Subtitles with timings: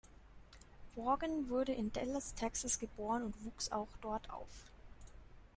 [0.95, 4.65] Vaughan wurde in Dallas, Texas geboren und wuchs auch dort auf.